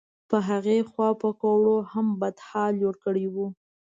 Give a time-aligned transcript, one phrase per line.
[0.29, 3.35] په هغې خوا پیکوړو هم بد حال جوړ کړی و.